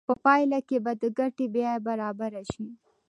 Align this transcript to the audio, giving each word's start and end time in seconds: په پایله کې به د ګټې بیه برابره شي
په 0.07 0.13
پایله 0.23 0.59
کې 0.67 0.77
به 0.83 0.91
د 1.01 1.03
ګټې 1.19 1.45
بیه 1.53 1.73
برابره 1.87 2.41
شي 2.51 2.67